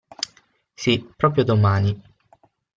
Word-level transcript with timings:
Sì, 0.73 1.07
proprio 1.15 1.43
domani! 1.43 2.01